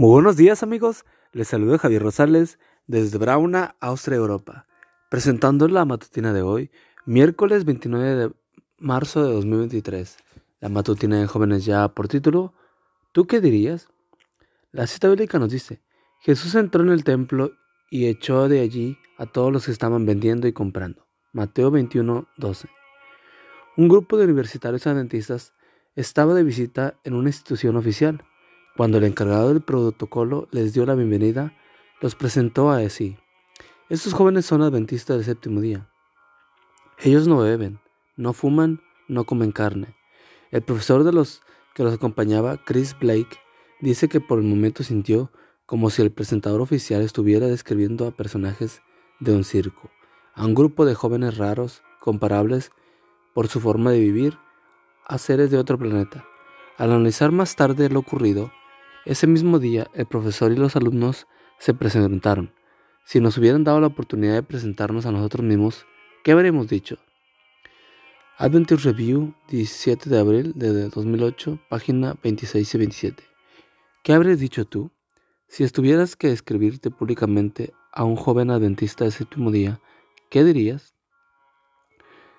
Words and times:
Muy 0.00 0.12
buenos 0.12 0.38
días 0.38 0.62
amigos, 0.62 1.04
les 1.34 1.48
saludo 1.48 1.76
Javier 1.76 2.02
Rosales 2.02 2.58
desde 2.86 3.18
Brauna, 3.18 3.76
Austria, 3.80 4.16
Europa, 4.16 4.66
presentando 5.10 5.68
la 5.68 5.84
matutina 5.84 6.32
de 6.32 6.40
hoy, 6.40 6.70
miércoles 7.04 7.66
29 7.66 8.14
de 8.14 8.32
marzo 8.78 9.22
de 9.22 9.34
2023. 9.34 10.16
La 10.60 10.70
matutina 10.70 11.20
de 11.20 11.26
jóvenes 11.26 11.66
ya 11.66 11.86
por 11.88 12.08
título, 12.08 12.54
¿tú 13.12 13.26
qué 13.26 13.42
dirías? 13.42 13.90
La 14.72 14.86
cita 14.86 15.06
bíblica 15.06 15.38
nos 15.38 15.50
dice, 15.50 15.82
Jesús 16.20 16.54
entró 16.54 16.82
en 16.82 16.88
el 16.88 17.04
templo 17.04 17.52
y 17.90 18.06
echó 18.06 18.48
de 18.48 18.60
allí 18.60 18.96
a 19.18 19.26
todos 19.26 19.52
los 19.52 19.66
que 19.66 19.72
estaban 19.72 20.06
vendiendo 20.06 20.48
y 20.48 20.54
comprando. 20.54 21.06
Mateo 21.34 21.70
21, 21.70 22.26
12. 22.38 22.68
Un 23.76 23.88
grupo 23.88 24.16
de 24.16 24.24
universitarios 24.24 24.86
adventistas 24.86 25.52
estaba 25.94 26.32
de 26.32 26.42
visita 26.42 26.98
en 27.04 27.12
una 27.12 27.28
institución 27.28 27.76
oficial. 27.76 28.24
Cuando 28.76 28.98
el 28.98 29.04
encargado 29.04 29.48
del 29.48 29.60
protocolo 29.60 30.48
les 30.52 30.72
dio 30.72 30.86
la 30.86 30.94
bienvenida, 30.94 31.52
los 32.00 32.14
presentó 32.14 32.70
a 32.70 32.88
sí. 32.88 33.16
Estos 33.88 34.14
jóvenes 34.14 34.46
son 34.46 34.62
adventistas 34.62 35.16
del 35.16 35.26
séptimo 35.26 35.60
día. 35.60 35.88
Ellos 36.98 37.26
no 37.26 37.38
beben, 37.38 37.80
no 38.16 38.32
fuman, 38.32 38.80
no 39.08 39.24
comen 39.24 39.52
carne. 39.52 39.96
El 40.50 40.62
profesor 40.62 41.04
de 41.04 41.12
los 41.12 41.42
que 41.74 41.82
los 41.82 41.94
acompañaba, 41.94 42.58
Chris 42.64 42.96
Blake, 42.98 43.38
dice 43.80 44.08
que 44.08 44.20
por 44.20 44.38
el 44.38 44.44
momento 44.44 44.82
sintió 44.82 45.30
como 45.66 45.90
si 45.90 46.02
el 46.02 46.10
presentador 46.10 46.60
oficial 46.60 47.02
estuviera 47.02 47.46
describiendo 47.46 48.06
a 48.06 48.10
personajes 48.10 48.82
de 49.18 49.34
un 49.34 49.44
circo, 49.44 49.90
a 50.34 50.44
un 50.44 50.54
grupo 50.54 50.84
de 50.84 50.94
jóvenes 50.94 51.38
raros, 51.38 51.82
comparables 52.00 52.72
por 53.34 53.48
su 53.48 53.60
forma 53.60 53.90
de 53.90 54.00
vivir 54.00 54.38
a 55.06 55.18
seres 55.18 55.50
de 55.50 55.58
otro 55.58 55.78
planeta. 55.78 56.24
Al 56.76 56.92
analizar 56.92 57.30
más 57.30 57.56
tarde 57.56 57.88
lo 57.88 58.00
ocurrido, 58.00 58.50
ese 59.04 59.26
mismo 59.26 59.58
día 59.58 59.88
el 59.94 60.06
profesor 60.06 60.52
y 60.52 60.56
los 60.56 60.76
alumnos 60.76 61.26
se 61.58 61.74
presentaron. 61.74 62.52
Si 63.04 63.20
nos 63.20 63.38
hubieran 63.38 63.64
dado 63.64 63.80
la 63.80 63.88
oportunidad 63.88 64.34
de 64.34 64.42
presentarnos 64.42 65.06
a 65.06 65.12
nosotros 65.12 65.44
mismos, 65.44 65.86
¿qué 66.22 66.32
habríamos 66.32 66.68
dicho? 66.68 66.98
Adventure 68.36 68.80
Review, 68.82 69.34
17 69.48 70.08
de 70.08 70.18
abril 70.18 70.52
de 70.54 70.88
2008, 70.88 71.58
página 71.68 72.16
26 72.22 72.74
y 72.74 72.78
27. 72.78 73.24
¿Qué 74.02 74.12
habrías 74.12 74.38
dicho 74.38 74.64
tú? 74.64 74.90
Si 75.48 75.64
estuvieras 75.64 76.16
que 76.16 76.28
describirte 76.28 76.90
públicamente 76.90 77.74
a 77.92 78.04
un 78.04 78.16
joven 78.16 78.50
adventista 78.50 79.04
de 79.04 79.10
séptimo 79.10 79.50
día, 79.50 79.80
¿qué 80.30 80.44
dirías? 80.44 80.94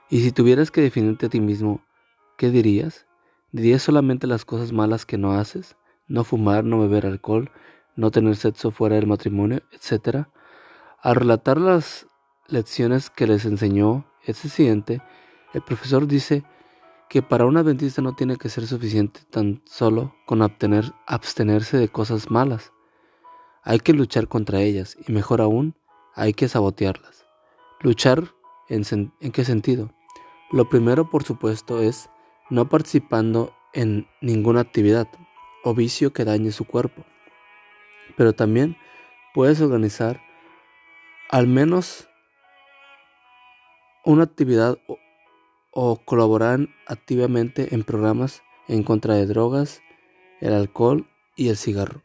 Y 0.09 0.21
si 0.21 0.31
tuvieras 0.31 0.71
que 0.71 0.81
definirte 0.81 1.27
a 1.27 1.29
ti 1.29 1.39
mismo, 1.39 1.85
¿qué 2.37 2.49
dirías? 2.49 3.05
¿Dirías 3.51 3.83
solamente 3.83 4.27
las 4.27 4.45
cosas 4.45 4.71
malas 4.71 5.05
que 5.05 5.17
no 5.17 5.33
haces? 5.33 5.75
No 6.11 6.25
fumar, 6.25 6.65
no 6.65 6.77
beber 6.77 7.05
alcohol, 7.05 7.51
no 7.95 8.11
tener 8.11 8.35
sexo 8.35 8.69
fuera 8.69 8.97
del 8.97 9.07
matrimonio, 9.07 9.61
etc. 9.71 10.25
Al 11.01 11.15
relatar 11.15 11.57
las 11.57 12.05
lecciones 12.49 13.09
que 13.09 13.27
les 13.27 13.45
enseñó 13.45 14.05
ese 14.25 14.49
siguiente, 14.49 15.01
el 15.53 15.61
profesor 15.61 16.07
dice 16.07 16.43
que 17.07 17.21
para 17.21 17.45
un 17.45 17.55
adventista 17.55 18.01
no 18.01 18.13
tiene 18.13 18.35
que 18.35 18.49
ser 18.49 18.67
suficiente 18.67 19.21
tan 19.29 19.61
solo 19.65 20.13
con 20.25 20.41
abstenerse 20.41 21.77
de 21.77 21.87
cosas 21.87 22.29
malas. 22.29 22.73
Hay 23.63 23.79
que 23.79 23.93
luchar 23.93 24.27
contra 24.27 24.59
ellas 24.59 24.97
y 25.07 25.13
mejor 25.13 25.39
aún, 25.39 25.75
hay 26.13 26.33
que 26.33 26.49
sabotearlas. 26.49 27.25
¿Luchar 27.79 28.33
en 28.67 29.31
qué 29.31 29.45
sentido? 29.45 29.93
Lo 30.51 30.67
primero, 30.67 31.09
por 31.09 31.23
supuesto, 31.23 31.79
es 31.79 32.09
no 32.49 32.67
participando 32.67 33.53
en 33.71 34.07
ninguna 34.19 34.59
actividad 34.59 35.07
o 35.63 35.73
vicio 35.73 36.13
que 36.13 36.25
dañe 36.25 36.51
su 36.51 36.65
cuerpo. 36.65 37.05
Pero 38.17 38.33
también 38.33 38.77
puedes 39.33 39.61
organizar 39.61 40.21
al 41.29 41.47
menos 41.47 42.09
una 44.03 44.23
actividad 44.23 44.77
o, 45.73 45.95
colaborar 46.03 46.67
activamente 46.87 47.73
en 47.73 47.83
programas 47.83 48.41
en 48.67 48.83
contra 48.83 49.15
de 49.15 49.25
drogas, 49.25 49.81
el 50.41 50.53
alcohol 50.53 51.07
y 51.37 51.47
el 51.47 51.55
cigarro. 51.55 52.03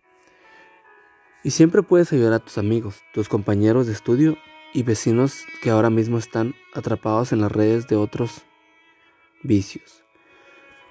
Y 1.42 1.50
siempre 1.50 1.82
puedes 1.82 2.12
ayudar 2.12 2.34
a 2.34 2.38
tus 2.38 2.58
amigos, 2.58 3.02
tus 3.12 3.28
compañeros 3.28 3.86
de 3.86 3.92
estudio 3.92 4.36
y 4.72 4.82
vecinos 4.82 5.44
que 5.62 5.70
ahora 5.70 5.90
mismo 5.90 6.18
están 6.18 6.54
atrapados 6.74 7.32
en 7.32 7.40
las 7.40 7.50
redes 7.50 7.88
de 7.88 7.96
otros 7.96 8.42
vicios. 9.42 10.05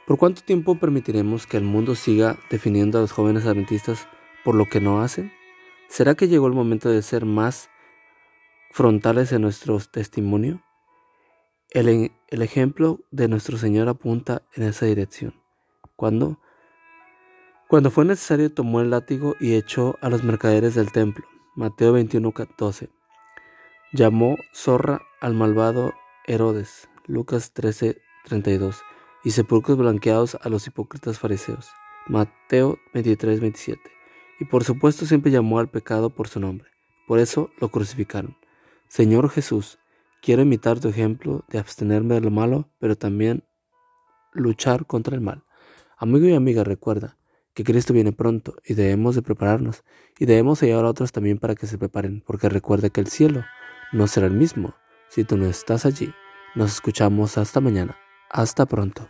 ¿Por 0.06 0.20
cuánto 0.20 0.42
tiempo 0.42 0.76
permitiremos 0.76 1.48
que 1.48 1.58
el 1.58 1.64
mundo 1.64 1.96
siga 1.96 2.38
definiendo 2.52 3.00
a 3.00 3.02
los 3.02 3.12
jóvenes 3.12 3.48
adventistas 3.48 4.08
por 4.44 4.54
lo 4.54 4.70
que 4.70 4.80
no 4.80 5.02
hacen? 5.02 5.34
¿Será 5.88 6.14
que 6.14 6.28
llegó 6.28 6.46
el 6.46 6.54
momento 6.54 6.90
de 6.90 7.02
ser 7.02 7.26
más 7.26 7.72
frontales 8.70 9.32
en 9.32 9.42
nuestro 9.42 9.80
testimonio? 9.80 10.62
El, 11.72 12.12
ejemplo 12.30 13.00
de 13.10 13.28
nuestro 13.28 13.58
Señor 13.58 13.90
apunta 13.90 14.44
en 14.54 14.64
esa 14.64 14.86
dirección. 14.86 15.34
Cuando, 15.96 16.40
cuando 17.68 17.90
fue 17.90 18.06
necesario 18.06 18.54
tomó 18.54 18.82
el 18.82 18.92
látigo 18.92 19.36
y 19.40 19.56
echó 19.56 19.98
a 20.02 20.10
los 20.10 20.24
mercaderes 20.24 20.76
del 20.76 20.92
templo. 20.92 21.26
Mateo 21.56 21.94
21, 21.94 22.32
12. 22.56 22.90
Llamó 23.92 24.38
zorra 24.54 25.02
al 25.20 25.34
malvado 25.34 25.94
Herodes. 26.28 26.90
Lucas 27.08 27.54
13, 27.54 28.00
32 28.26 28.84
y 29.26 29.32
sepulcros 29.32 29.78
blanqueados 29.78 30.38
a 30.42 30.48
los 30.50 30.68
hipócritas 30.68 31.20
fariseos. 31.20 31.72
Mateo 32.08 32.78
23, 32.94 33.42
27. 33.42 33.82
Y 34.40 34.46
por 34.46 34.64
supuesto 34.64 35.06
siempre 35.06 35.32
llamó 35.32 35.58
al 35.60 35.68
pecado 35.68 36.12
por 36.12 36.28
su 36.28 36.40
nombre. 36.40 36.70
Por 37.08 37.20
eso 37.20 37.50
lo 37.60 37.70
crucificaron. 37.70 38.38
Señor 38.88 39.30
Jesús, 39.30 39.80
quiero 40.22 40.44
imitar 40.44 40.80
tu 40.80 40.90
ejemplo 40.90 41.44
de 41.50 41.58
abstenerme 41.58 42.14
de 42.14 42.22
lo 42.22 42.30
malo, 42.30 42.70
pero 42.80 42.96
también 42.96 43.44
luchar 44.32 44.86
contra 44.86 45.16
el 45.16 45.22
mal. 45.22 45.44
Amigo 45.98 46.28
y 46.28 46.34
amiga, 46.34 46.64
recuerda 46.64 47.18
que 47.56 47.64
Cristo 47.64 47.94
viene 47.94 48.12
pronto 48.12 48.56
y 48.64 48.76
debemos 48.76 49.16
de 49.16 49.24
prepararnos 49.24 49.84
y 50.20 50.26
debemos 50.26 50.62
ayudar 50.62 50.86
a 50.86 50.90
otros 50.90 51.12
también 51.12 51.40
para 51.40 51.56
que 51.56 51.66
se 51.66 51.80
preparen, 51.80 52.22
porque 52.28 52.48
recuerda 52.48 52.90
que 52.90 53.02
el 53.02 53.08
cielo 53.08 53.44
no 53.92 54.06
será 54.08 54.28
el 54.28 54.34
mismo 54.34 54.76
si 55.10 55.24
tú 55.24 55.36
no 55.36 55.48
estás 55.48 55.86
allí. 55.86 56.14
Nos 56.54 56.74
escuchamos 56.74 57.38
hasta 57.38 57.60
mañana. 57.60 57.98
Hasta 58.36 58.66
pronto. 58.66 59.08